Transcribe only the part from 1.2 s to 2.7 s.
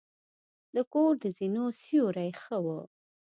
د زینو سیوري ښه